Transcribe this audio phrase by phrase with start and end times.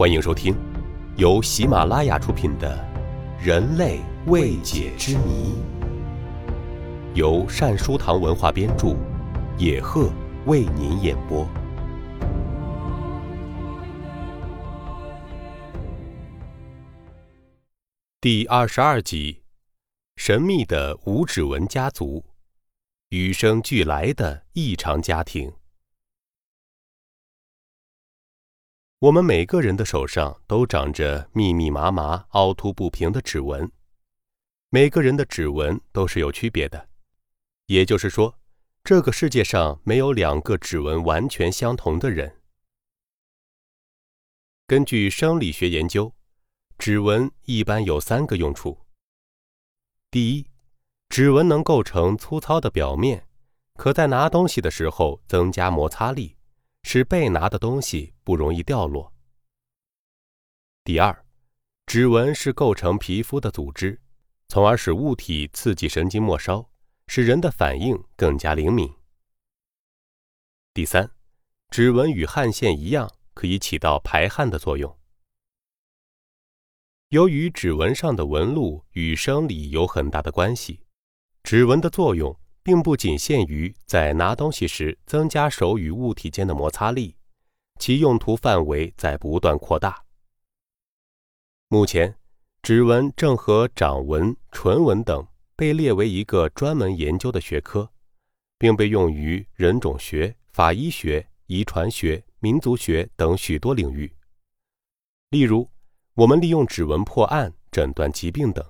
[0.00, 0.56] 欢迎收听
[1.18, 2.74] 由喜马拉雅出品的
[3.46, 5.52] 《人类未解之谜》，
[7.14, 8.96] 由善书堂文化编著，
[9.58, 10.10] 野鹤
[10.46, 11.46] 为您演播。
[18.22, 19.42] 第二十二集：
[20.16, 22.24] 神秘的无指纹家族，
[23.10, 25.52] 与生俱来的异常家庭。
[29.00, 33.72] 我们每个人的手上都长着密密麻麻、凹凸不平的指纹，
[34.68, 36.90] 每个人的指纹都是有区别的，
[37.64, 38.38] 也就是说，
[38.84, 42.42] 这个世界上没有两个指纹完全相同的人。
[44.66, 46.14] 根据生理学研究，
[46.76, 48.80] 指纹一般有三个用处：
[50.10, 50.46] 第一，
[51.08, 53.26] 指纹能构成粗糙的表面，
[53.76, 56.36] 可在拿东西的时候增加摩擦力。
[56.82, 59.12] 使被拿的东西不容易掉落。
[60.82, 61.24] 第二，
[61.86, 64.00] 指纹是构成皮肤的组织，
[64.48, 66.68] 从而使物体刺激神经末梢，
[67.06, 68.92] 使人的反应更加灵敏。
[70.72, 71.10] 第三，
[71.68, 74.98] 指纹与汗腺一样，可以起到排汗的作用。
[77.08, 80.86] 由于指纹上的纹路与生理有很大的关系，
[81.42, 82.39] 指纹的作用。
[82.62, 87.16] 并不仅限于在拿东西时增加手与物体间的摩擦力，
[87.78, 90.04] 其用途范围在不断扩大。
[91.68, 92.16] 目前，
[92.62, 97.90] 指纹正和掌纹、唇纹等被列为一个专门研究的学科，
[98.58, 104.12] 并被用于人种学、法医学、遗传学、民族学等许多领域。
[105.30, 105.70] 例如，
[106.14, 108.64] 我们利用指纹破案、诊断疾病等。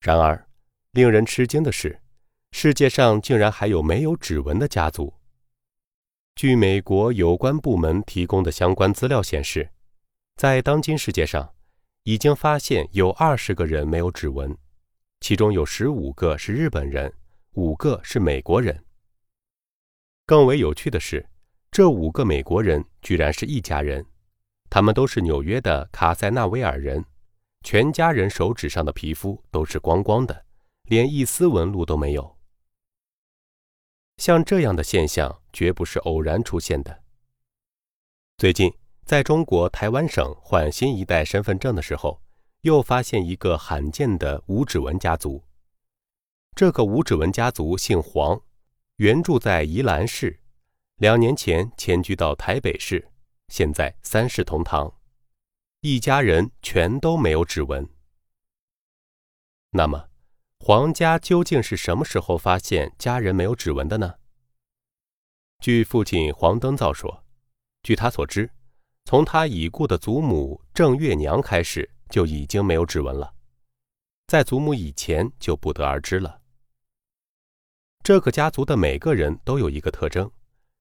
[0.00, 0.47] 然而，
[0.98, 2.00] 令人吃惊的是，
[2.50, 5.14] 世界上竟然还有没有指纹的家族。
[6.34, 9.70] 据美国有关部门提供的相关资料显示，
[10.34, 11.54] 在当今世界上，
[12.02, 14.58] 已经发现有二十个人没有指纹，
[15.20, 17.14] 其中有十五个是日本人，
[17.52, 18.84] 五个是美国人。
[20.26, 21.24] 更为有趣的是，
[21.70, 24.04] 这五个美国人居然是一家人，
[24.68, 27.04] 他们都是纽约的卡塞纳维尔人，
[27.62, 30.46] 全家人手指上的皮肤都是光光的。
[30.88, 32.38] 连一丝纹路都没有。
[34.16, 37.04] 像这样的现象绝不是偶然出现的。
[38.38, 38.72] 最近，
[39.04, 42.22] 在中国台湾省换新一代身份证的时候，
[42.62, 45.44] 又发现一个罕见的无指纹家族。
[46.56, 48.40] 这个无指纹家族姓黄，
[48.96, 50.40] 原住在宜兰市，
[50.96, 53.10] 两年前迁居到台北市，
[53.48, 54.92] 现在三世同堂，
[55.82, 57.88] 一家人全都没有指纹。
[59.70, 60.08] 那么？
[60.60, 64.14] 黄家究竟是什么时候发现家人没有指纹的呢？
[65.60, 67.24] 据父亲黄登造说，
[67.82, 68.50] 据他所知，
[69.04, 73.32] 从他已故的祖母郑月娘开始就已经没有指纹了，
[74.26, 76.40] 在祖母以前就不得而知了。
[78.02, 80.30] 这个家族的每个人都有一个特征：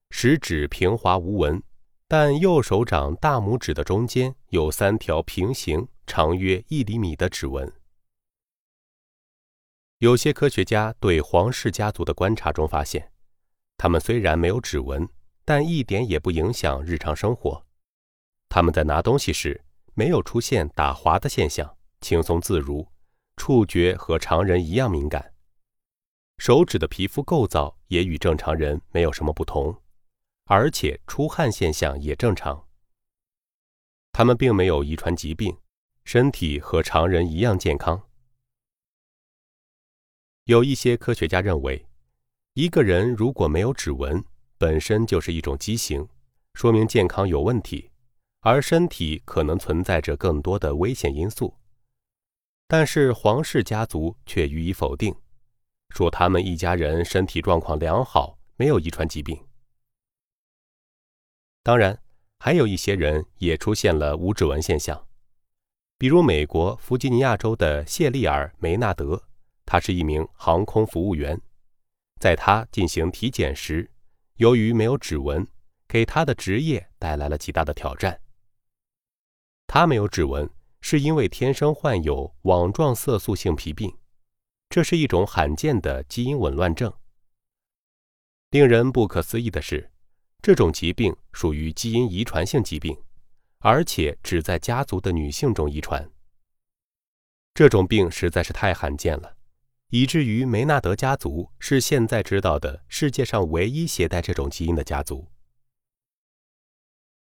[0.10, 1.62] 食指平滑无纹，
[2.08, 7.72] 但右手掌大拇指的中间有三条平行、长约一厘米的指纹。
[10.00, 13.12] 有些科学家对黄氏家族的观察中发现，
[13.78, 15.09] 他们虽然没有指纹，
[15.44, 17.66] 但一点也不影响日常生活。
[18.47, 19.59] 他们在拿东西时
[19.96, 22.88] 没有出现打滑的现象，轻松自如，
[23.38, 25.34] 触觉和常人一样敏感，
[26.38, 29.81] 手指的皮肤构造也与正常人没有什么不同，
[30.46, 32.68] 而且出汗现象也正常。
[34.12, 35.57] 他们并没有遗传疾病，
[36.03, 38.06] 身体和常人一样健康。
[40.47, 41.85] 有一些科学家认为，
[42.53, 44.24] 一个人如果没有指纹，
[44.58, 46.08] 本身就是一种畸形，
[46.53, 47.91] 说明健康有问题，
[48.40, 51.53] 而身体可能存在着更多的危险因素。
[52.66, 55.13] 但是黄氏家族却予以否定，
[55.90, 59.38] 说他们一家人身体状况良好，没有遗传疾病。
[61.62, 62.02] 当然，
[62.39, 65.07] 还有一些人也出现了无指纹现象，
[65.98, 69.26] 比如美国弗吉尼亚州的谢利尔·梅纳德。
[69.68, 71.40] 他是一名航空服务员，
[72.22, 73.92] 在他进行体检时，
[74.38, 75.46] 由于没有指纹，
[75.90, 78.22] 给他的职业带来了极大的挑战。
[79.68, 80.50] 他没有指纹，
[80.80, 83.94] 是因为天生患有网状色素性皮病，
[84.69, 86.92] 这是一种罕见的基因紊乱症。
[88.52, 89.92] 令人不可思议的是，
[90.42, 92.98] 这种疾病属于基因遗传性疾病，
[93.60, 96.10] 而且只在家族的女性中遗传。
[97.54, 99.37] 这种病实在是太罕见了。
[99.89, 105.28] 以至于梅纳德家族是现在知道的世界上唯一携带这种基因的家族。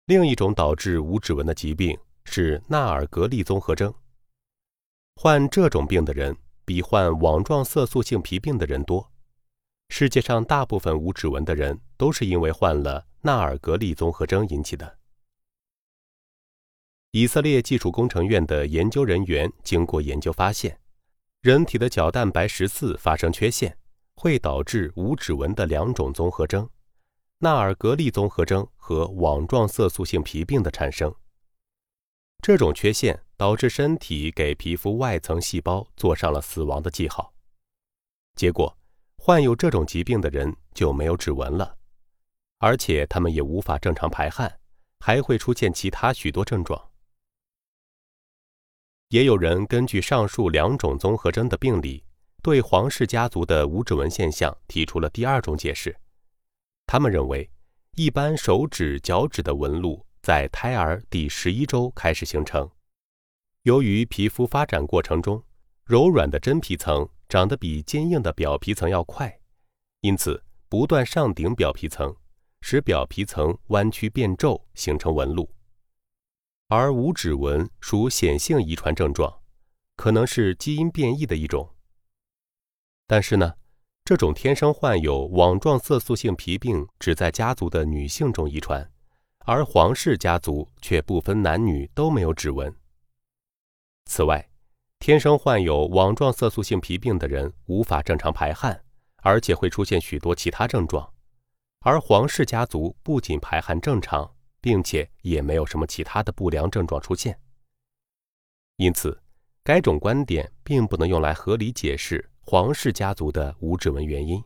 [0.05, 3.94] 另一种导致无指纹的疾病是纳尔格利综合征。
[5.15, 9.11] 患这种病的人比患网状色素性皮病的人多。
[9.89, 14.97] 世界上大部分无指纹的人都是因为患了纳尔格利综合征引起的。
[17.11, 20.79] 以色列技术工程院的研究人员经过研究发现，
[21.47, 23.77] 人体的角蛋白十四发生缺陷，
[24.15, 26.69] 会导致无指纹的两种综合征：
[27.38, 31.15] 纳尔格利综合征和网状色素性皮病的产生。
[32.41, 37.33] 这种缺陷导致身体给皮肤外层细胞做上了死亡的记号，
[38.35, 38.77] 结果。
[39.15, 41.77] 患有这种疾病的人就没有指纹了，
[42.57, 44.59] 而且他们也无法正常排汗，
[44.99, 46.89] 还会出现其他许多症状。
[49.09, 52.04] 也有人根据上述两种综合征的病理，
[52.42, 55.95] 对皇室家族的无指纹现象提出了第二种解释。
[56.86, 57.50] 他们认为，
[57.95, 62.69] 一般手指、脚趾的纹路在胎儿第十一周开始形成，
[63.63, 65.44] 由于皮肤发展过程中
[65.86, 67.07] 柔软的真皮层。
[67.30, 69.38] 长得比坚硬的表皮层要快，
[70.00, 72.15] 因此不断上顶表皮层，
[72.62, 75.54] 使表皮层弯曲变皱，形成纹路。
[76.69, 79.39] 而无指纹属显性遗传症状，
[79.95, 81.73] 可能是基因变异的一种。
[83.07, 83.53] 但是呢，
[84.03, 88.91] 这种天生患有网状色素性皮病只在家族的女性中遗传，
[89.45, 92.75] 而皇室家族却不分男女都没有指纹。
[94.05, 94.49] 此外，
[94.99, 98.83] 天生患有网状色素性皮病的人无法正常排汗，
[99.17, 101.13] 而且会出现许多其他症状。
[101.79, 104.35] 而皇室家族不仅排汗正常，
[104.67, 107.39] 并且也没有什么其他的不良症状出现。
[108.75, 109.17] 因此，
[109.63, 114.43] 该种观点并不能用来合理解释皇室家族的无指纹原因。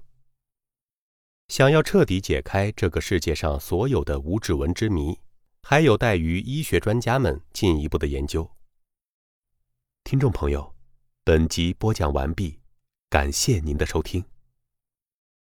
[1.47, 5.17] 想要彻底解开这个世界上所有的无指纹之谜，
[5.63, 8.47] 还有待于医学专家们进一步的研究。
[10.03, 10.71] 听众朋友，
[11.23, 12.59] 本集播讲完毕，
[13.09, 14.23] 感谢您的收听。